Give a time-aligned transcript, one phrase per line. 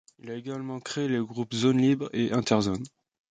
[0.17, 2.81] Il a également créé les groupes Zone libre et Interzone.